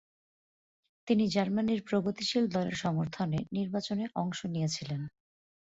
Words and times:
তিনি 1.07 1.23
জার্মানির 1.27 1.81
প্রগতিশীল 1.83 2.45
দলের 2.47 2.75
সমর্থনে 2.75 3.39
নির্বাচনে 3.51 4.05
অংশ 4.15 4.39
নিয়েছিলেন। 4.45 5.01